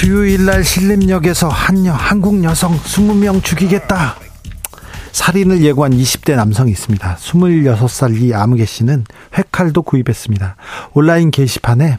[0.00, 4.16] 수요일 날 신림역에서 한 여 한국 여성 20명 죽이겠다
[5.12, 7.16] 살인을 예고한 20대 남성이 있습니다.
[7.16, 9.06] 26살 이 아무개 씨는
[9.38, 10.56] 회칼도 구입했습니다.
[10.92, 11.96] 온라인 게시판에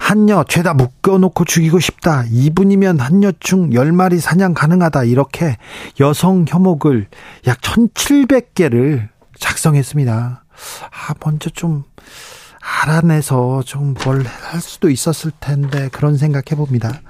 [0.00, 2.24] 한여 죄다 묶어놓고 죽이고 싶다.
[2.24, 5.04] 2분이면 한여충 10마리 사냥 가능하다.
[5.04, 5.56] 이렇게
[6.00, 7.06] 여성 혐오글
[7.46, 10.44] 약 1700개를 작성했습니다.
[10.90, 11.84] 아, 먼저 좀
[12.60, 17.00] 알아내서 좀 뭘 할 수도 있었을 텐데 그런 생각해 봅니다.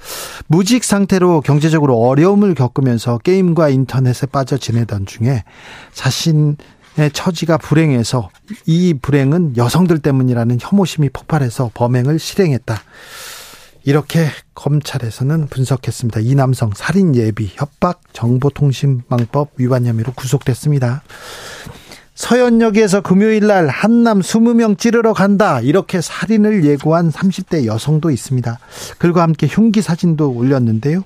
[0.46, 5.44] 무직 상태로 경제적으로 어려움을 겪으면서 게임과 인터넷에 빠져 지내던 중에
[5.92, 6.56] 자신의
[7.12, 8.30] 처지가 불행해서
[8.66, 12.80] 이 불행은 여성들 때문이라는 혐오심이 폭발해서 범행을 실행했다.
[13.84, 16.20] 이렇게 검찰에서는 분석했습니다.
[16.20, 21.02] 이 남성 살인 예비 협박 정보통신망법 위반 혐의로 구속됐습니다.
[22.20, 25.60] 서현역에서 금요일 날 한남 20명 찌르러 간다.
[25.62, 28.58] 이렇게 살인을 예고한 30대 여성도 있습니다.
[28.98, 31.02] 그리고 함께 흉기 사진도 올렸는데요.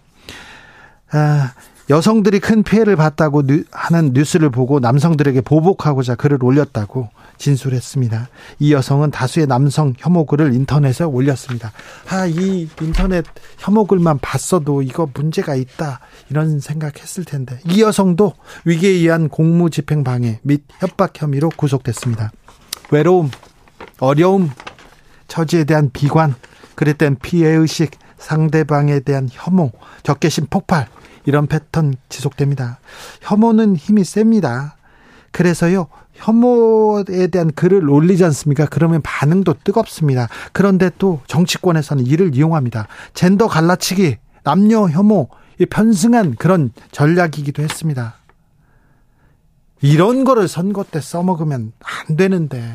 [1.12, 1.52] 아,
[1.88, 8.28] 여성들이 큰 피해를 봤다고 하는 뉴스를 보고 남성들에게 보복하고자 글을 올렸다고 진술했습니다.
[8.58, 11.72] 이 여성은 다수의 남성 혐오글을 인터넷에 올렸습니다.
[12.08, 13.24] 아, 이 인터넷
[13.58, 16.00] 혐오글만 봤어도 이거 문제가 있다.
[16.30, 17.58] 이런 생각했을 텐데.
[17.66, 22.32] 이 여성도 위기에 의한 공무 집행 방해 및 협박 혐의로 구속됐습니다.
[22.90, 23.30] 외로움,
[23.98, 24.50] 어려움,
[25.28, 26.34] 처지에 대한 비관,
[26.74, 30.88] 그랬던 피해의식, 상대방에 대한 혐오, 적개심 폭발,
[31.26, 32.78] 이런 패턴 지속됩니다.
[33.20, 34.76] 혐오는 힘이 셉니다.
[35.30, 38.66] 그래서요, 혐오에 대한 글을 올리지 않습니까?
[38.66, 40.28] 그러면 반응도 뜨겁습니다.
[40.52, 42.86] 그런데 또 정치권에서는 이를 이용합니다.
[43.14, 45.28] 젠더 갈라치기, 남녀 혐오,
[45.70, 48.14] 편승한 그런 전략이기도 했습니다.
[49.82, 51.72] 이런 거를 선거 때 써먹으면
[52.08, 52.74] 안 되는데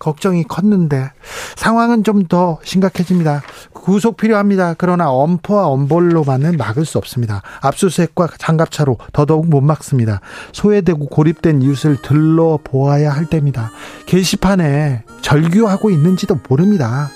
[0.00, 1.12] 걱정이 컸는데
[1.56, 3.42] 상황은 좀 더 심각해집니다.
[3.72, 4.74] 구속 필요합니다.
[4.78, 7.42] 그러나 엄포와 엄벌로만은 막을 수 없습니다.
[7.60, 10.20] 압수수색과 장갑차로 더더욱 못 막습니다.
[10.52, 13.70] 소외되고 고립된 이웃을 들러보아야 할 때입니다.
[14.06, 17.10] 게시판에 절규하고 있는지도 모릅니다.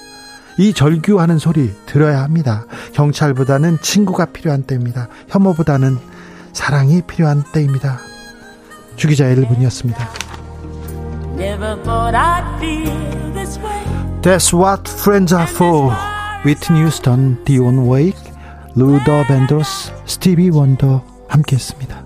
[0.59, 2.67] 이 절규하는 소리 들어야 합니다.
[2.93, 5.09] 경찰보다는 친구가 필요한 때입니다.
[5.29, 5.99] 혐오보다는
[6.53, 7.99] 사랑이 필요한 때입니다.
[8.97, 10.34] 주기자 1분이었습니다.
[14.23, 15.93] That's what friends are for.
[16.45, 18.33] Whitney Houston, Dion Wake,
[18.75, 22.05] 루더 밴더스, 스티비 원더 함께했습니다.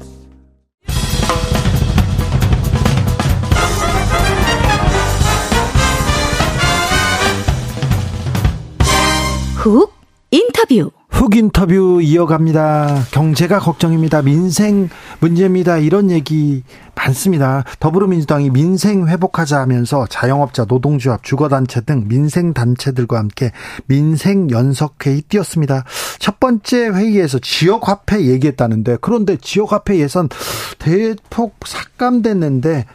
[9.56, 9.92] 훅
[10.30, 10.97] 인터뷰.
[11.18, 13.06] 훅 인터뷰 이어갑니다.
[13.10, 14.22] 경제가 걱정입니다.
[14.22, 15.78] 민생 문제입니다.
[15.78, 16.62] 이런 얘기
[16.94, 17.64] 많습니다.
[17.80, 23.50] 더불어민주당이 민생 회복하자 하면서 자영업자, 노동조합, 주거단체 등 민생 단체들과 함께
[23.86, 25.82] 민생 연석회의 띄었습니다.
[26.20, 30.28] 첫 번째 회의에서 지역화폐 얘기했다는데 그런데 지역화폐 예산
[30.78, 32.86] 대폭 삭감됐는데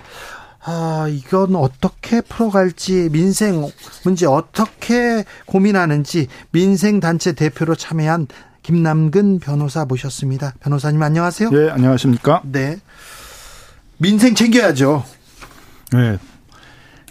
[0.66, 3.70] 아, 이건 어떻게 풀어갈지, 민생
[4.06, 8.28] 문제 어떻게 고민하는지, 민생단체 대표로 참여한
[8.62, 10.54] 김남근 변호사 모셨습니다.
[10.62, 11.50] 변호사님 안녕하세요.
[11.50, 12.42] 네, 안녕하십니까?
[12.46, 12.78] 네.
[13.98, 15.04] 민생 챙겨야죠.
[15.92, 16.18] 네.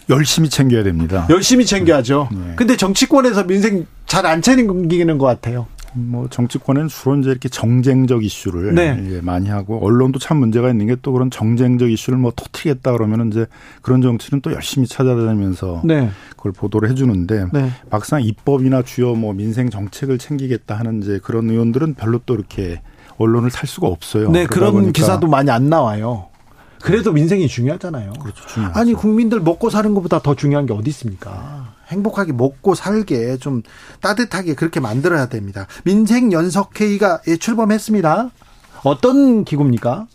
[0.09, 1.27] 열심히 챙겨야 됩니다.
[1.29, 2.29] 열심히 챙겨야죠.
[2.31, 2.53] 네.
[2.55, 5.67] 근데 정치권에서 민생 잘 안 챙기는 것 같아요.
[5.93, 9.21] 뭐 정치권은 주로 이제 이렇게 정쟁적 이슈를 네.
[9.21, 13.45] 많이 하고 언론도 참 문제가 있는 게 또 그런 정쟁적 이슈를 뭐 터트리겠다 그러면은 이제
[13.81, 16.09] 그런 정치는 또 열심히 찾아다니면서 네.
[16.31, 17.69] 그걸 보도를 해주는데 네.
[17.91, 22.81] 막상 입법이나 주요 뭐 민생 정책을 챙기겠다 하는 이제 그런 의원들은 별로 또 이렇게
[23.17, 24.31] 언론을 살 수가 없어요.
[24.31, 26.27] 네, 그런 기사도 많이 안 나와요.
[26.81, 28.13] 그래도 민생이 중요하잖아요.
[28.21, 28.45] 그렇죠.
[28.47, 28.79] 중요하죠.
[28.79, 31.52] 아니 국민들 먹고 사는 것보다 더 중요한 게 어디 있습니까?
[31.87, 33.61] 행복하게 먹고 살게 좀
[34.01, 35.67] 따뜻하게 그렇게 만들어야 됩니다.
[35.83, 38.29] 민생 연석회의가 예, 출범했습니다.
[38.83, 40.07] 어떤 기구입니까?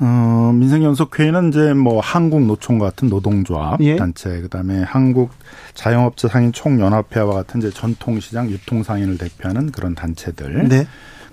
[0.00, 3.96] 어, 민생연석회의는 이제 뭐 한국노총 같은 노동조합 예?
[3.96, 5.30] 단체, 그다음에 한국
[5.74, 10.68] 자영업자 상인 총연합회와 같은 이제 전통시장 유통상인을 대표하는 그런 단체들.
[10.68, 10.86] 네.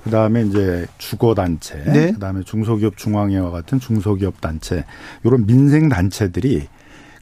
[0.04, 2.12] 그다음에 이제 주거 단체, 네.
[2.14, 4.86] 그다음에 중소기업 중앙회와 같은 중소기업 단체,
[5.24, 6.68] 이런 민생 단체들이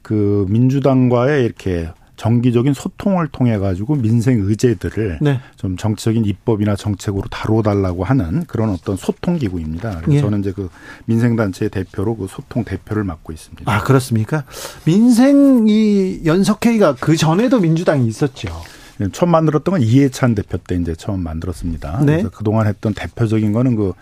[0.04, 5.40] 그 민주당과의 이렇게 정기적인 소통을 통해 가지고 민생 의제들을 네.
[5.56, 10.02] 좀 정치적인 입법이나 정책으로 다뤄달라고 하는 그런 어떤 소통 기구입니다.
[10.02, 10.22] 그래서 예.
[10.22, 10.70] 저는 이제 그
[11.06, 13.70] 민생 단체의 대표로 그 소통 대표를 맡고 있습니다.
[13.70, 14.44] 아 그렇습니까?
[14.86, 18.50] 민생 이 연석회의가 그 전에도 민주당이 있었죠.
[19.02, 22.00] 예, 처음 만들었던 건 이해찬 대표 때 이제 처음 만들었습니다.
[22.02, 22.18] 네.
[22.18, 23.94] 그래서 그동안 했던 대표적인 거는 그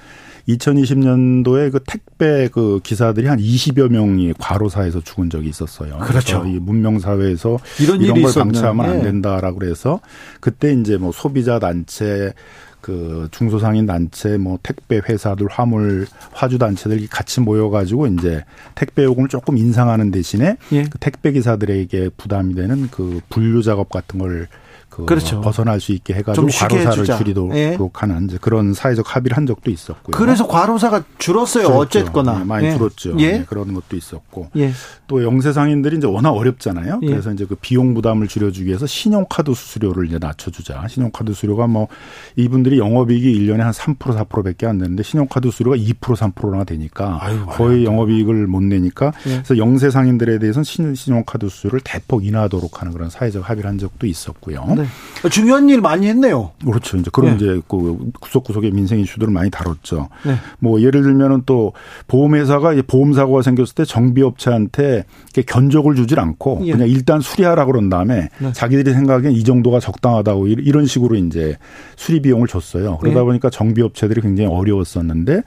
[0.47, 5.97] 2020년도에 그 택배 그 기사들이 한 20여 명이 과로사에서 죽은 적이 있었어요.
[5.99, 6.43] 그렇죠.
[6.45, 8.91] 이 문명 사회에서 이런, 이런 걸 방치하면 네.
[8.93, 9.99] 안 된다라고 그래서
[10.39, 12.33] 그때 이제 뭐 소비자 단체
[12.81, 18.43] 그 중소상인 단체 뭐 택배 회사들 화물 화주 단체들이 같이 모여 가지고 이제
[18.75, 20.83] 택배 요금을 조금 인상하는 대신에 예.
[20.83, 24.47] 그 택배 기사들에게 부담이 되는 그 분류 작업 같은 걸
[24.91, 25.39] 그 그렇죠.
[25.39, 27.05] 벗어날 수 있게 해가지고 과로사를.
[27.05, 27.77] 줄이도록 예.
[27.93, 30.11] 하는 이제 그런 사회적 합의를 한 적도 있었고요.
[30.11, 31.63] 그래서 과로사가 줄었어요.
[31.63, 31.79] 줄었죠.
[31.79, 32.73] 어쨌거나 네, 많이 예.
[32.73, 33.15] 줄었죠.
[33.19, 33.31] 예.
[33.31, 34.71] 네, 그런 것도 있었고 예.
[35.07, 36.99] 또 영세 상인들이 이제 워낙 어렵잖아요.
[37.03, 37.07] 예.
[37.07, 40.85] 그래서 이제 그 비용 부담을 줄여주기 위해서 신용카드 수수료를 이제 낮춰주자.
[40.89, 41.87] 신용카드 수수료가 뭐
[42.35, 47.85] 이분들이 영업이익이 1년에 한 3% 4%밖에 안 되는데 신용카드 수수료가 2% 3%나 되니까 아유, 거의
[47.85, 49.35] 영업이익을 못 내니까 예.
[49.35, 54.80] 그래서 영세 상인들에 대해서는 신용카드 수수료를 대폭 인하하도록 하는 그런 사회적 합의를 한 적도 있었고요.
[54.81, 55.29] 네.
[55.29, 56.51] 중요한 일 많이 했네요.
[56.65, 56.97] 그렇죠.
[56.97, 57.35] 이제 그런 네.
[57.35, 60.09] 이제 그 구석구석의 민생 이슈들을 많이 다뤘죠.
[60.25, 60.35] 네.
[60.59, 61.73] 뭐 예를 들면은 또
[62.07, 65.03] 보험회사가 보험 사고가 생겼을 때 정비업체한테
[65.45, 66.71] 견적을 주질 않고 예.
[66.71, 68.51] 그냥 일단 수리하라 그런 다음에 네.
[68.51, 71.57] 자기들이 생각하기엔 이 정도가 적당하다고 이런 식으로 이제
[71.95, 72.97] 수리 비용을 줬어요.
[72.97, 73.25] 그러다 네.
[73.25, 75.41] 보니까 정비업체들이 굉장히 어려웠었는데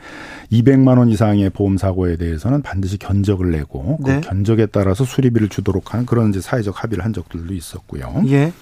[0.53, 4.21] 200만 원 이상의 보험 사고에 대해서는 반드시 견적을 내고 그 네.
[4.21, 8.23] 견적에 따라서 수리비를 주도록 하는 그런 이제 사회적 합의를 한 적들도 있었고요.
[8.29, 8.53] 예.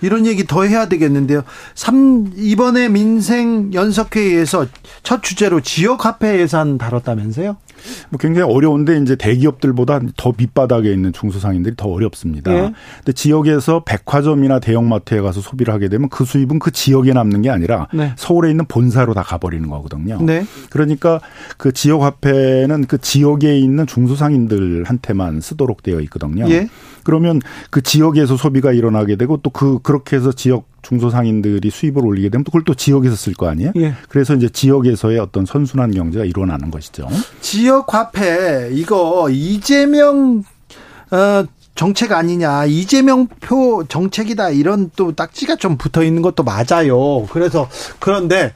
[0.00, 1.42] 이런 얘기 더 해야 되겠는데요.
[1.74, 4.66] 3 이번에 민생 연석회의에서
[5.02, 7.56] 첫 주제로 지역 화폐 예산 다뤘다면서요?
[8.10, 12.52] 뭐 굉장히 어려운데 이제 대기업들보다 더 밑바닥에 있는 중소상인들이 더 어렵습니다.
[12.52, 12.72] 네.
[12.98, 17.88] 근데 지역에서 백화점이나 대형마트에 가서 소비를 하게 되면 그 수입은 그 지역에 남는 게 아니라
[17.92, 18.12] 네.
[18.16, 20.18] 서울에 있는 본사로 다 가버리는 거거든요.
[20.22, 20.46] 네.
[20.70, 21.20] 그러니까
[21.56, 26.48] 그 지역 화폐는 그 지역에 있는 중소상인들한테만 쓰도록 되어 있거든요.
[26.50, 26.68] 예.
[27.02, 27.40] 그러면
[27.70, 32.50] 그 지역에서 소비가 일어나게 되고 또 그 그렇게 해서 지역 중소상인들이 수입을 올리게 되면 또
[32.50, 33.72] 그걸 또 지역에서 쓸 거 아니에요?
[33.76, 33.94] 예.
[34.08, 37.08] 그래서 이제 지역에서의 어떤 선순환 경제가 일어나는 것이죠.
[37.40, 40.44] 지역 화폐 이거 이재명
[41.10, 41.44] 어
[41.74, 47.26] 정책 아니냐 이재명 표 정책이다 이런 또 딱지가 좀 붙어 있는 것도 맞아요.
[47.26, 47.68] 그래서
[47.98, 48.50] 그런데 어,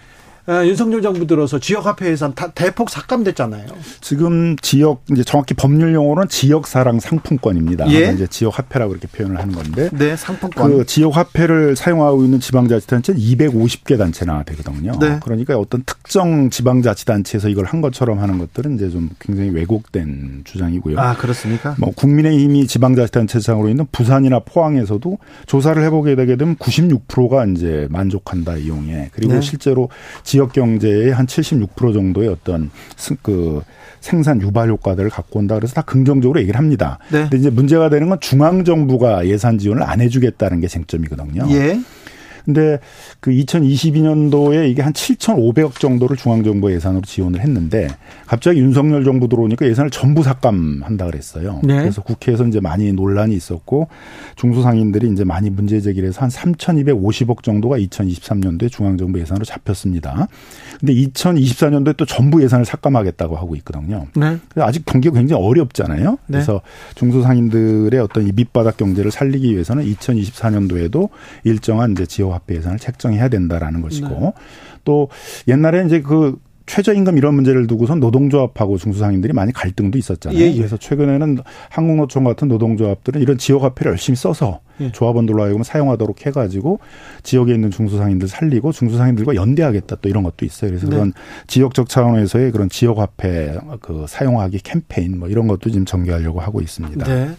[0.66, 3.66] 윤석열 정부 들어서 지역화폐 예산 다 대폭 삭감됐잖아요.
[4.00, 7.90] 지금 지역 이제 정확히 법률 용어는 지역사랑 상품권입니다.
[7.92, 8.12] 예?
[8.12, 9.90] 이제 지역화폐라고 이렇게 표현을 하는 건데.
[9.92, 10.78] 네, 상품권.
[10.78, 14.98] 그 지역화폐를 사용하고 있는 지방자치단체는 250개 단체나 되거든요.
[14.98, 15.20] 네.
[15.22, 20.98] 그러니까 어떤 특정 지방자치단체에서 이걸 한 것처럼 하는 것들은 이제 좀 굉장히 왜곡된 주장이고요.
[20.98, 21.76] 아 그렇습니까?
[21.78, 29.34] 뭐 국민의힘이 지방자치단체장으로 있는 부산이나 포항에서도 조사를 해보게 되게 되면 96%가 이제 만족한다 이용에 그리고
[29.34, 29.40] 네.
[29.40, 29.88] 실제로
[30.24, 32.70] 지역 지역 경제의 한 76% 정도의 어떤
[33.20, 33.60] 그
[34.00, 36.98] 생산 유발 효과들을 갖고 온다 그래서 다 긍정적으로 얘기를 합니다.
[37.10, 37.22] 네.
[37.22, 41.46] 근데 이제 문제가 되는 건 중앙 정부가 예산 지원을 안 해주겠다는 게 쟁점이거든요.
[41.50, 41.78] 예.
[42.52, 42.80] 근데
[43.20, 47.88] 그 2022년도에 이게 한 7,500억 정도를 중앙정부 예산으로 지원을 했는데
[48.26, 51.60] 갑자기 윤석열 정부 들어오니까 예산을 전부 삭감한다 그랬어요.
[51.62, 51.78] 네.
[51.78, 53.88] 그래서 국회에서 이제 많이 논란이 있었고
[54.36, 60.28] 중소상인들이 이제 많이 문제 제기를 해서 한 3,250억 정도가 2023년도에 중앙정부 예산으로 잡혔습니다.
[60.78, 64.06] 근데 2024년도에 또 전부 예산을 삭감하겠다고 하고 있거든요.
[64.16, 64.38] 네.
[64.56, 66.10] 아직 경기가 굉장히 어렵잖아요.
[66.10, 66.16] 네.
[66.26, 66.60] 그래서
[66.94, 71.08] 중소상인들의 어떤 이 밑바닥 경제를 살리기 위해서는 2024년도에도
[71.44, 74.32] 일정한 이제 지역 화폐 예산을 책정해야 된다라는 것이고 네.
[74.84, 75.08] 또
[75.48, 80.40] 옛날에 이제 그 최저임금 이런 문제를 두고선 노동조합하고 중소상인들이 많이 갈등도 있었잖아요.
[80.40, 80.56] 예, 예.
[80.56, 84.92] 그래서 최근에는 한국노총 같은 노동조합들은 이런 지역화폐를 열심히 써서 예.
[84.92, 86.78] 조합원들로 하여금 사용하도록 해가지고
[87.24, 90.70] 지역에 있는 중소상인들 살리고 중소상인들과 연대하겠다 또 이런 것도 있어요.
[90.70, 90.94] 그래서 네.
[90.94, 91.12] 그런
[91.48, 97.04] 지역적 차원에서의 그런 지역화폐 그 사용하기 캠페인 뭐 이런 것도 지금 전개하려고 하고 있습니다.
[97.04, 97.30] 네.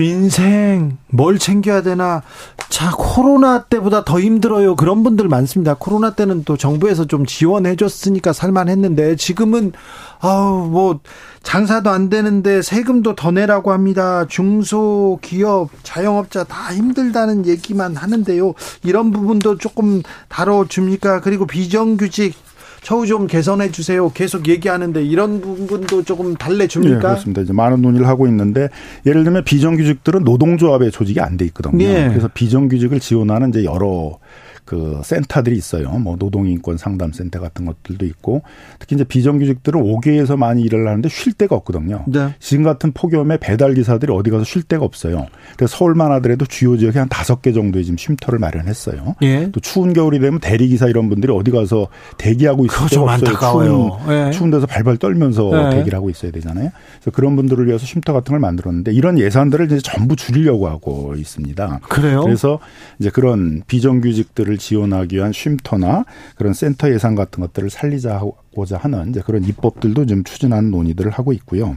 [0.00, 2.22] 민생 뭘 챙겨야 되나.
[2.70, 4.74] 자 코로나 때보다 더 힘들어요.
[4.74, 5.74] 그런 분들 많습니다.
[5.74, 9.72] 코로나 때는 또 정부에서 좀 지원해 줬으니까 살만했는데 지금은
[10.20, 11.00] 아우 뭐
[11.42, 14.26] 장사도 안 되는데 세금도 더 내라고 합니다.
[14.26, 18.54] 중소기업 자영업자 다 힘들다는 얘기만 하는데요.
[18.82, 21.20] 이런 부분도 조금 다뤄줍니까?
[21.20, 22.34] 그리고 비정규직
[22.82, 24.10] 처우 좀 개선해 주세요.
[24.12, 26.94] 계속 얘기하는데 이런 부분도 조금 달래 줍니까?
[26.94, 27.42] 네, 그렇습니다.
[27.42, 28.68] 이제 많은 논의를 하고 있는데
[29.06, 31.78] 예를 들면 비정규직들은 노동조합의 조직이 안 돼 있거든요.
[31.78, 32.08] 네.
[32.08, 34.18] 그래서 비정규직을 지원하는 이제 여러
[34.64, 35.90] 그 센터들이 있어요.
[35.90, 38.42] 뭐 노동인권 상담센터 같은 것들도 있고
[38.78, 42.04] 특히 이제 비정규직들은 5개에서 많이 일을 하는데 쉴 데가 없거든요.
[42.06, 42.34] 네.
[42.38, 45.26] 지금 같은 폭염에 배달 기사들이 어디 가서 쉴 데가 없어요.
[45.56, 49.16] 그래서 서울만 하더라도 주요 지역에 한 다섯 개 정도의 지금 쉼터를 마련했어요.
[49.22, 49.50] 예.
[49.52, 51.88] 또 추운 겨울이 되면 대리 기사 이런 분들이 어디 가서
[52.18, 53.98] 대기하고 있을 수 없어요.
[54.04, 54.30] 추운, 예.
[54.30, 55.76] 추운 데서 발발 떨면서 예.
[55.76, 56.70] 대기를 하고 있어야 되잖아요.
[57.00, 61.80] 그래서 그런 분들을 위해서 쉼터 같은 걸 만들었는데 이런 예산들을 이제 전부 줄이려고 하고 있습니다.
[61.88, 62.22] 그래요?
[62.22, 62.58] 그래서
[62.98, 66.04] 이제 그런 비정규직들 을 지원하기 위한 쉼터나
[66.36, 71.76] 그런 센터 예산 같은 것들을 살리자고자 하는 이제 그런 입법들도 좀 추진하는 논의들을 하고 있고요.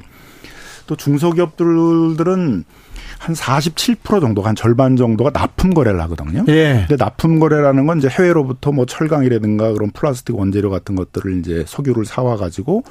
[0.88, 2.66] 또 중소기업들은
[3.20, 6.44] 한 47% 정도, 한 절반 정도가 납품 거래를 하거든요.
[6.50, 6.86] 예.
[6.88, 12.04] 근데 납품 거래라는 건 이제 해외로부터 뭐 철강이라든가 그런 플라스틱 원재료 같은 것들을 이제 석유를
[12.06, 12.84] 사와 가지고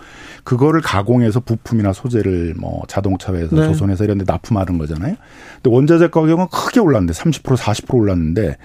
[0.44, 3.66] 그거를 가공해서 부품이나 소재를 뭐 자동차에서 네.
[3.66, 5.16] 조선해서 이런 데 납품하는 거잖아요.
[5.62, 8.56] 근데 원자재 가격은 크게 올랐는데 30% 40% 올랐는데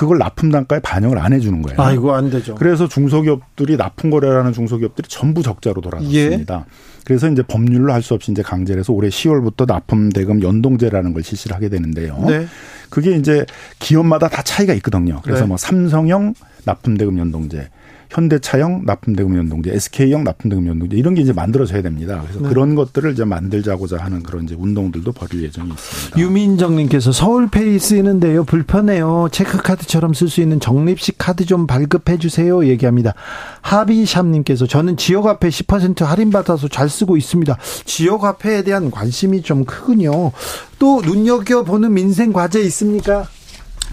[0.00, 1.78] 그걸 납품 단가에 반영을 안 해주는 거예요.
[1.78, 2.54] 아, 이거 안 되죠.
[2.54, 6.64] 그래서 중소기업들이 납품 거래라는 중소기업들이 전부 적자로 돌아섰습니다.
[6.66, 6.70] 예.
[7.04, 11.22] 그래서 이제 법률로 할 수 없이 이제 강제를 해서 올해 10월부터 납품 대금 연동제라는 걸
[11.22, 12.16] 실시를 하게 되는데요.
[12.26, 12.46] 네.
[12.88, 13.44] 그게 이제
[13.78, 15.20] 기업마다 다 차이가 있거든요.
[15.22, 15.48] 그래서 네.
[15.48, 16.32] 뭐 삼성형
[16.64, 17.68] 납품 대금 연동제,
[18.10, 22.20] 현대차형 납품대금 연동제, SK형 납품대금 연동제 이런 게 이제 만들어져야 됩니다.
[22.22, 22.48] 그래서 네.
[22.48, 26.20] 그런 것들을 이제 만들자고자 하는 그런 이제 운동들도 벌일 예정이 있습니다.
[26.20, 29.28] 유민정님께서 서울페이 쓰이는데요 불편해요.
[29.30, 32.66] 체크카드처럼 쓸 수 있는 적립식 카드 좀 발급해 주세요.
[32.66, 33.14] 얘기합니다.
[33.62, 37.56] 하비샵님께서 저는 지역화폐 10% 할인 받아서 잘 쓰고 있습니다.
[37.84, 40.32] 지역화폐에 대한 관심이 좀 크군요.
[40.78, 43.28] 또 눈여겨 보는 민생 과제 있습니까?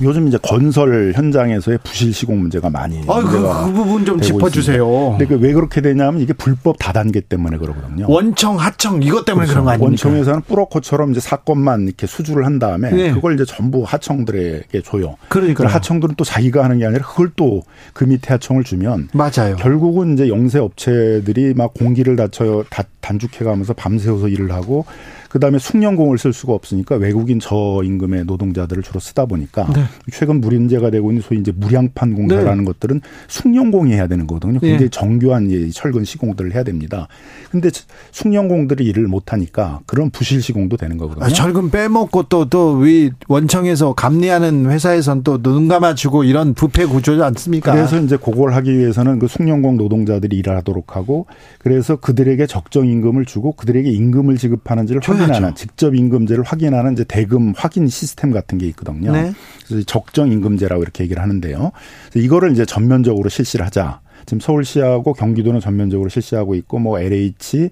[0.01, 4.88] 요즘 이제 건설 현장에서의 부실 시공 문제가 많이 아, 그, 그 부분 좀 짚어주세요.
[5.18, 8.06] 근데 그 왜 그렇게 되냐면 이게 불법 다단계 때문에 그러거든요.
[8.10, 9.54] 원청, 하청 이것 때문에 그렇죠.
[9.54, 9.86] 그런 거 아닙니까?
[10.08, 13.12] 원청에서는 뿌러코처럼 이제 사건만 이렇게 수주를 한 다음에 네.
[13.13, 15.16] 그걸 이제 전부 하청들에게 줘요.
[15.30, 17.62] 그러니까 하청들은 또 자기가 하는 게 아니라 그걸 또
[17.94, 19.56] 그 밑에 하청을 주면 맞아요.
[19.58, 22.63] 결국은 이제 영세 업체들이 막 공기를 다쳐요,
[23.01, 24.86] 단축해가면서 밤새워서 일을 하고
[25.30, 29.84] 그다음에 숙련공을 쓸 수가 없으니까 외국인 저임금의 노동자들을 주로 쓰다 보니까 네.
[30.12, 32.66] 최근 문제가 되고 있는 소위 이제 무량판 공사라는 네.
[32.66, 34.60] 것들은 숙련공이 해야 되는 거거든요.
[34.60, 34.90] 굉장히 네.
[34.90, 37.08] 정교한 철근 시공들을 해야 됩니다.
[37.52, 37.70] 근데
[38.12, 41.26] 숙련공들이 일을 못 하니까 그런 부실 시공도 되는 거거든요.
[41.26, 47.22] 아, 철근 빼먹고 또 또 위 원청에서 감리하는 회사에선 또 눈 감아주고 이런 부패 구조지
[47.22, 47.72] 않습니까?
[47.72, 51.26] 그래서 이제 그걸 하기 위해서는 그 숙련공 노동자들이 일하도록 하고
[51.60, 57.88] 그래서 그들에게 적정 임금을 주고 그들에게 임금을 지급하는지를 확인하는 직접 임금제를 확인하는 이제 대금 확인
[57.88, 59.12] 시스템 같은 게 있거든요.
[59.12, 59.34] 네.
[59.66, 61.72] 그래서 적정 임금제라고 이렇게 얘기를 하는데요.
[62.16, 64.02] 이거를 이제 전면적으로 실시를 하자.
[64.26, 67.70] 지금 서울시하고 경기도는 전면적으로 실시하고 있고 뭐 LH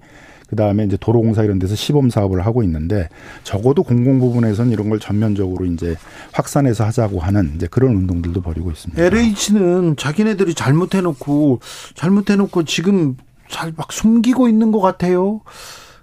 [0.48, 3.08] 그다음에 이제 도로공사 이런 데서 시범 사업을 하고 있는데
[3.42, 5.96] 적어도 공공 부분에서는 이런 걸 전면적으로 이제
[6.32, 9.02] 확산해서 하자고 하는 이제 그런 운동들도 벌이고 있습니다.
[9.02, 11.60] LH는 자기네들이 잘못해 놓고
[11.94, 13.16] 잘못해 놓고 지금
[13.48, 15.40] 잘 막 숨기고 있는 것 같아요.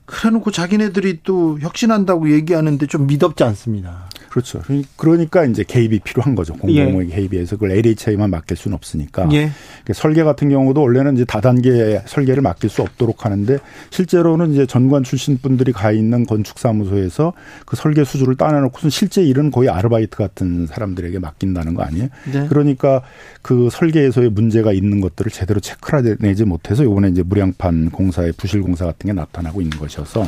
[0.06, 4.10] 그래놓고 자기네들이 또 혁신한다고 얘기하는데 좀 미덥지 않습니다.
[4.34, 4.64] 그렇죠.
[4.98, 6.54] 그러니까 이제 개입이 필요한 거죠.
[6.54, 7.16] 공공의 예.
[7.16, 9.30] 개입에서 그걸 LHI만 맡길 수는 없으니까.
[9.32, 9.52] 예.
[9.84, 13.60] 그러니까 설계 같은 경우도 원래는 이제 다단계 설계를 맡길 수 없도록 하는데
[13.92, 17.34] 실제로는 이제 전관 출신 분들이 가 있는 건축사무소에서
[17.68, 22.08] 그 설계 수주를 따내놓고선 실제 일은 거의 아르바이트 같은 사람들에게 맡긴다는 거 아니에요?
[22.32, 22.48] 네.
[22.50, 23.04] 그러니까
[23.44, 28.86] 그 설계에서의 문제가 있는 것들을 제대로 체크를 내지 못해서 이번에 이제 무량판 공사의 부실 공사
[28.86, 30.26] 같은 게 나타나고 있는 것이어서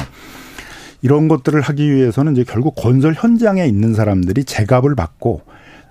[1.05, 5.41] 이런 것들을 하기 위해서는 이제 결국 건설 현장에 있는 사람들이 제값을 받고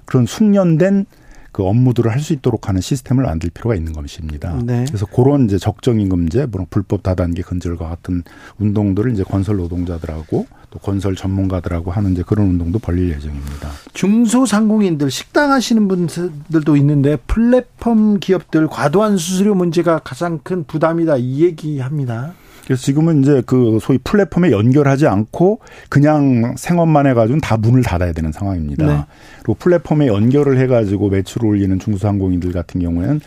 [0.06, 1.06] 그런 숙련된
[1.52, 4.60] 그 업무들을 할 수 있도록 하는 시스템을 만들 필요가 있는 것입니다.
[4.64, 4.84] 네.
[4.88, 8.24] 그래서 그런 이제 적정임금제, 뭐 불법 다단계 근절과 같은
[8.58, 13.70] 운동들을 이제 건설 노동자들하고 또 건설 전문가들하고 하는 이제 그런 운동도 벌릴 예정입니다.
[13.92, 22.32] 중소상공인들 식당 하시는 분들도 있는데 플랫폼 기업들 과도한 수수료 문제가 가장 큰 부담이다 이 얘기합니다.
[22.64, 28.32] 그래서 지금은 이제 그 소위 플랫폼에 연결하지 않고 그냥 생업만 해가지고는 다 문을 닫아야 되는
[28.32, 28.86] 상황입니다.
[28.86, 29.04] 네.
[29.42, 33.20] 그리고 플랫폼에 연결을 해가지고 매출을 올리는 중소상공인들 같은 경우에는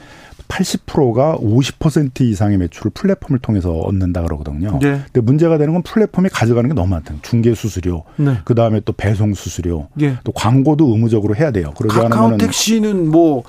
[0.47, 4.79] 80%가 50% 이상의 매출을 플랫폼을 통해서 얻는다 그러거든요.
[4.81, 5.01] 네.
[5.11, 7.15] 근데 문제가 되는 건 플랫폼이 가져가는 게 너무 많다.
[7.21, 8.37] 중개 수수료, 네.
[8.45, 10.15] 그 다음에 또 배송 수수료, 네.
[10.23, 11.73] 또 광고도 의무적으로 해야 돼요.
[11.77, 13.43] 그러지 않으면 택시는 뭐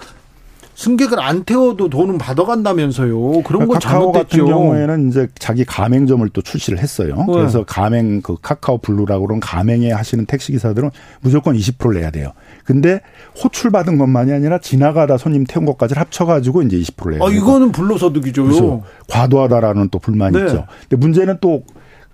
[0.78, 3.42] 승객을 안 태워도 돈은 받아간다면서요.
[3.42, 4.44] 그런 건 카카오 잘못됐죠.
[4.44, 7.16] 같은 경우에는 이제 자기 가맹점을 또 출시를 했어요.
[7.26, 7.32] 네.
[7.32, 12.30] 그래서 가맹 그 카카오 블루라고 그런 가맹에 하시는 택시 기사들은 무조건 20%를 내야 돼요.
[12.64, 13.00] 근데
[13.42, 17.28] 호출 받은 것만이 아니라 지나가다 손님 태운 것까지 합쳐 가지고 이제 20%를 내야 돼요.
[17.28, 18.84] 아 이거는 불로 소득이죠.
[19.08, 20.44] 과도하다라는 또 불만이 네.
[20.44, 20.64] 있죠.
[20.82, 21.64] 근데 문제는 또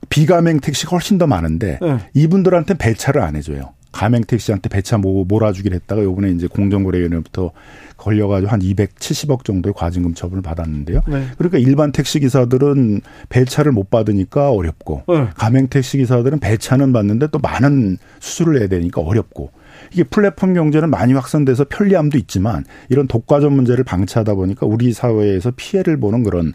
[0.08, 1.98] 비가맹 택시가 훨씬 더 많은데 네.
[2.14, 3.74] 이분들한테 배차를 안 해줘요.
[3.94, 7.52] 가맹 택시한테 배차 몰아주기로 했다가 요번에 이제 공정거래위원회부터
[7.96, 11.00] 걸려가지고 한 270억 정도의 과징금 처분을 받았는데요.
[11.06, 11.26] 네.
[11.38, 15.28] 그러니까 일반 택시 기사들은 배차를 못 받으니까 어렵고 네.
[15.36, 19.52] 가맹 택시 기사들은 배차는 받는데 또 많은 수수료를 내야 되니까 어렵고
[19.92, 25.98] 이게 플랫폼 경제는 많이 확산돼서 편리함도 있지만 이런 독과점 문제를 방치하다 보니까 우리 사회에서 피해를
[25.98, 26.52] 보는 그런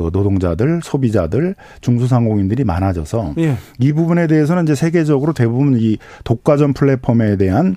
[0.00, 3.56] 그 노동자들, 소비자들, 중소상공인들이 많아져서 예.
[3.78, 7.76] 이 부분에 대해서는 이제 세계적으로 대부분 이 독과점 플랫폼에 대한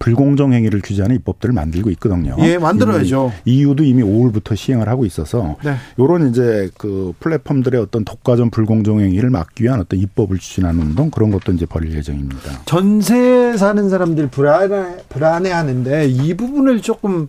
[0.00, 2.34] 불공정 행위를 규제하는 입법들을 만들고 있거든요.
[2.40, 3.32] 예, 만들어야죠.
[3.44, 5.76] 이유도 이미 5월부터 시행을 하고 있어서 네.
[6.00, 11.30] 요런 이제 그 플랫폼들의 어떤 독과점 불공정 행위를 막기 위한 어떤 입법을 추진하는 운동 그런
[11.30, 12.62] 것도 이제 벌일 예정입니다.
[12.64, 17.28] 전세 사는 사람들 불안해 불안해 하는데 이 부분을 조금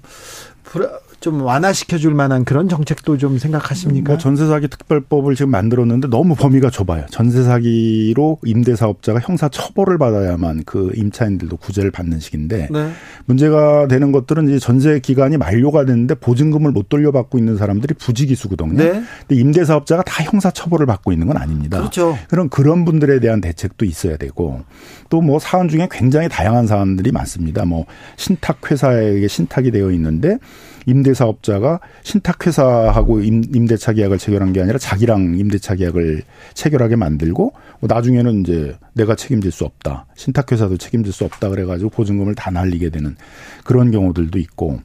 [0.63, 0.89] 불안
[1.25, 4.11] 좀 완화시켜 줄 만한 그런 정책도 좀 생각하십니까?
[4.13, 7.07] 뭐 전세 사기 특별법을 지금 만들었는데 너무 범위가 좁아요.
[7.09, 12.91] 전세 사기로 임대 사업자가 형사 처벌을 받아야만 그 임차인들도 구제를 받는 식인데 네.
[13.25, 18.77] 문제가 되는 것들은 이제 전세 기간이 만료가 됐는데 보증금을 못 돌려받고 있는 사람들이 부지기수거든요.
[18.77, 19.03] 네.
[19.27, 21.79] 근데 임대 사업자가 다 형사 처벌을 받고 있는 건 아닙니다.
[21.79, 22.15] 그렇죠.
[22.29, 24.61] 그런 그런 분들에 대한 대책도 있어야 되고
[25.09, 27.65] 또 뭐 사안 중에 굉장히 다양한 사안들이 많습니다.
[27.65, 30.37] 뭐 신탁 회사에게 신탁이 되어 있는데
[30.85, 36.23] 임대사업자가 신탁회사하고 임, 대차 계약을 체결한 게 아니라 자기랑 임대차 계약을
[36.53, 40.05] 체결하게 만들고 뭐 나중에는 이제 내가 책임질 수 없다.
[40.15, 41.49] 신탁회사도 책임질 수 없다.
[41.49, 43.15] 그래가지고 보증금을 다 날리게 되는
[43.63, 44.79] 그런 경우들도 있고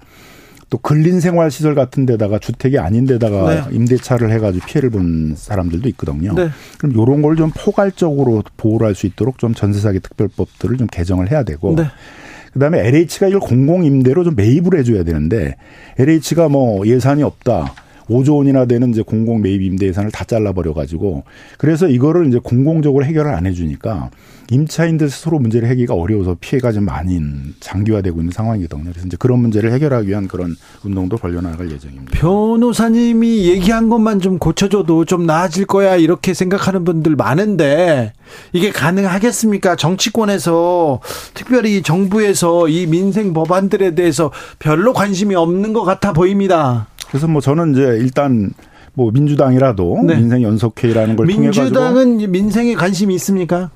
[0.70, 3.76] 또 근린생활시설 같은 데다가 주택이 아닌 데다가 네.
[3.76, 6.32] 임대차를 해가지고 피해를 본 사람들도 있거든요.
[6.34, 6.48] 네.
[6.78, 11.30] 그럼 요런 걸 좀 포괄적으로 보호를 할 수 있도록 좀 전세 사기 특별법들을 좀 개정을
[11.30, 11.86] 해야 되고 네.
[12.52, 15.56] 그다음에 LH가 이걸 공공임대로 좀 매입을 해줘야 되는데
[15.98, 17.74] LH가 뭐 예산이 없다.
[18.10, 21.24] 5조 원이나 되는 이제 공공 매입 임대 예산을 다 잘라버려 가지고
[21.58, 24.10] 그래서 이거를 이제 공공적으로 해결을 안 해주니까
[24.50, 27.20] 임차인들 스스로 문제를 해결하기가 어려워서 피해가 좀 많이
[27.60, 28.90] 장기화되고 있는 상황이거든요.
[28.90, 32.10] 그래서 이제 그런 문제를 해결하기 위한 그런 운동도 벌려나갈 예정입니다.
[32.12, 38.12] 변호사님이 얘기한 것만 좀 고쳐줘도 좀 나아질 거야 이렇게 생각하는 분들 많은데
[38.52, 39.76] 이게 가능하겠습니까?
[39.76, 41.00] 정치권에서
[41.34, 46.88] 특별히 정부에서 이 민생 법안들에 대해서 별로 관심이 없는 것 같아 보입니다.
[47.10, 48.52] 그래서 뭐 저는 이제 일단
[48.94, 50.16] 뭐 민주당이라도 네.
[50.16, 53.70] 민생 연석회의라는 걸 통해 가지고 민주당은 민생에 관심이 있습니까?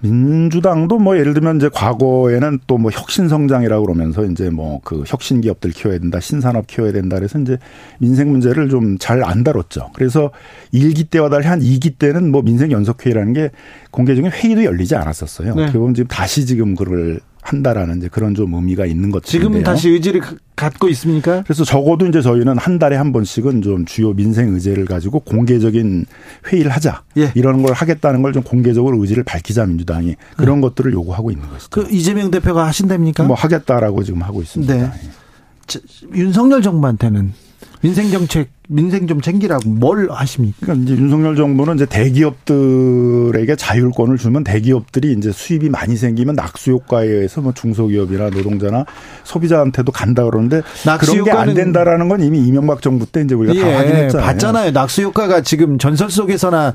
[0.00, 5.40] 민주당도 뭐 예를 들면 이제 과거에는 또 뭐 혁신 성장이라고 그러면서 이제 뭐 그 혁신
[5.40, 7.56] 기업들 키워야 된다, 신산업 키워야 된다 그래서 이제
[7.98, 9.90] 민생 문제를 좀 잘 안 다뤘죠.
[9.94, 10.30] 그래서
[10.74, 13.50] 1기 때와 달리 한 2기 때는 뭐 민생 연석회의라는 게
[13.90, 15.54] 공개적인 회의도 열리지 않았었어요.
[15.54, 15.72] 네.
[15.72, 19.40] 그건 지금 다시 지금 그걸 한다라는 이제 그런 좀 의미가 있는 것 같은데요.
[19.40, 20.20] 지금은 다시 의지를
[20.56, 21.42] 갖고 있습니까?
[21.42, 26.06] 그래서 적어도 이제 저희는 한 달에 한 번씩은 좀 주요 민생 의제를 가지고 공개적인
[26.50, 27.02] 회의를 하자.
[27.18, 27.30] 예.
[27.34, 30.62] 이런 걸 하겠다는 걸 좀 공개적으로 의지를 밝히자 민주당이 그런 네.
[30.68, 31.68] 것들을 요구하고 있는 것이죠.
[31.70, 33.24] 그 이재명 대표가 하신답니까?
[33.24, 34.74] 뭐 하겠다라고 지금 하고 있습니다.
[34.74, 34.82] 네.
[34.82, 35.78] 예.
[36.14, 37.32] 윤석열 정부한테는
[37.82, 40.56] 민생 정책 민생 좀 챙기라고 뭘 하십니까?
[40.60, 47.06] 그러니까 이제 윤석열 정부는 이제 대기업들에게 자율권을 주면 대기업들이 이제 수입이 많이 생기면 낙수 효과에
[47.06, 48.84] 의해서 뭐 중소기업이나 노동자나
[49.24, 50.62] 소비자한테도 간다 그러는데
[51.00, 54.26] 그런 게 안 된다라는 건 이미 이명박 정부 때 이제 우리가 예, 다 확인했잖아요.
[54.26, 54.70] 봤잖아요.
[54.72, 56.74] 낙수 효과가 지금 전설 속에서나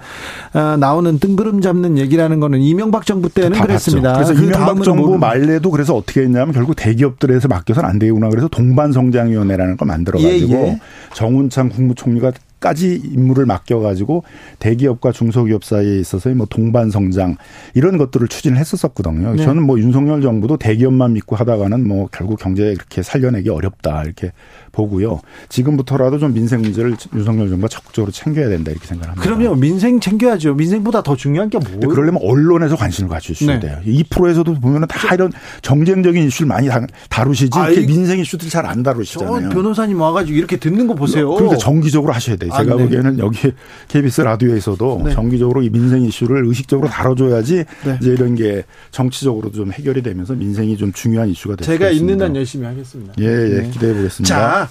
[0.53, 4.13] 어, 나오는 뜬구름 잡는 얘기라는 거는 이명박 정부 때는 그랬습니다.
[4.13, 4.25] 봤죠.
[4.27, 8.47] 그래서 그 이명박 정부 뭐 말래도 그래서 어떻게 했냐면 결국 대기업들에서 맡겨서는 안 되구나 그래서
[8.49, 10.79] 동반성장위원회라는 걸 만들어 가지고 예, 예.
[11.13, 12.31] 정운창 국무총리가
[12.61, 14.23] 까지 임무를 맡겨가지고
[14.59, 17.35] 대기업과 중소기업 사이에 있어서의 뭐 동반 성장
[17.73, 19.33] 이런 것들을 추진을 했었었거든요.
[19.33, 19.43] 네.
[19.43, 24.31] 저는 뭐 윤석열 정부도 대기업만 믿고 하다가는 뭐 결국 경제 그렇게 살려내기 어렵다 이렇게
[24.71, 25.21] 보고요.
[25.49, 29.21] 지금부터라도 좀 민생 문제를 윤석열 정부가 적극적으로 챙겨야 된다 이렇게 생각합니다.
[29.21, 29.55] 그럼요.
[29.55, 30.53] 민생 챙겨야죠.
[30.53, 31.79] 민생보다 더 중요한 게 뭐예요?
[31.89, 33.67] 그러려면 언론에서 관심을 가주셔야 네.
[33.67, 33.79] 돼요.
[33.87, 35.31] 2%에서도 보면은 다 이런
[35.63, 36.69] 정쟁적인 이슈를 많이
[37.09, 39.49] 다루시지 이렇게 민생 이슈들 잘 안 다루시잖아요.
[39.49, 41.33] 변호사님 와가지고 이렇게 듣는 거 보세요.
[41.33, 42.50] 그러니까 정기적으로 하셔야 돼요.
[42.57, 42.83] 제가 아, 네.
[42.83, 43.51] 보기에는 여기
[43.87, 45.13] KBS 라디오에서도 네.
[45.13, 47.97] 정기적으로 이 민생 이슈를 의식적으로 다뤄줘야지 네.
[48.01, 51.89] 이제 이런 게 정치적으로도 좀 해결이 되면서 민생이 좀 중요한 이슈가 될수 있습니다.
[51.89, 53.13] 제가 있는 한 열심히 하겠습니다.
[53.19, 53.69] 예, 예, 네.
[53.69, 54.35] 기대해 보겠습니다.
[54.35, 54.69] 자,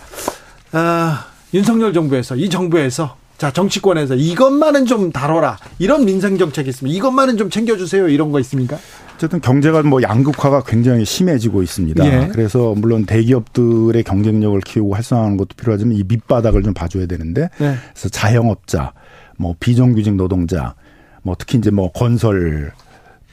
[0.72, 6.94] 어, 윤석열 정부에서 이 정부에서 자 정치권에서 이것만은 좀 다뤄라 이런 민생 정책이 있습니다.
[6.94, 8.78] 이것만은 좀 챙겨주세요 이런 거 있습니까?
[9.20, 12.06] 어쨌든 경제가 뭐 양극화가 굉장히 심해지고 있습니다.
[12.06, 12.28] 예.
[12.32, 17.76] 그래서 물론 대기업들의 경쟁력을 키우고 활성화하는 것도 필요하지만 이 밑바닥을 좀 봐줘야 되는데 예.
[17.92, 18.94] 그래서 자영업자,
[19.36, 20.74] 뭐 비정규직 노동자,
[21.22, 22.72] 뭐 특히 이제 뭐 건설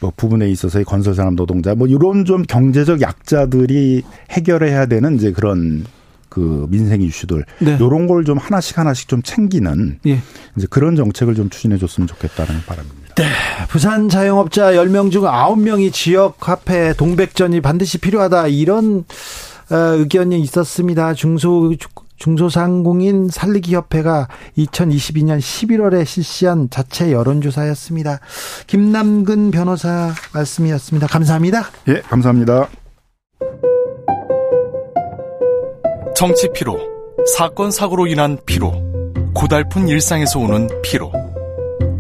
[0.02, 5.86] 뭐 부분에 있어서의 건설 산업 노동자 뭐 이런 좀 경제적 약자들이 해결해야 되는 이제 그런
[6.28, 7.78] 그 민생 이슈들 네.
[7.80, 10.20] 요런 걸 좀 하나씩 하나씩 좀 챙기는 예.
[10.58, 13.07] 이제 그런 정책을 좀 추진해 줬으면 좋겠다는 바람입니다.
[13.18, 13.26] 네.
[13.68, 18.48] 부산 자영업자 10명 중 9명이 지역 화폐 동백전이 반드시 필요하다.
[18.48, 19.06] 이런
[19.72, 21.16] 어, 의견이 있었습니다.
[21.16, 21.74] 중소
[22.18, 28.20] 중소상공인 살리기 협회가 2022년 11월에 실시한 자체 여론조사였습니다.
[28.68, 31.08] 김남근 변호사 말씀이었습니다.
[31.08, 31.70] 감사합니다.
[31.88, 32.70] 예, 감사합니다.
[36.16, 36.80] 정치 피로,
[37.36, 38.74] 사건 사고로 인한 피로,
[39.34, 41.12] 고달픈 일상에서 오는 피로.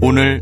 [0.01, 0.41] 오늘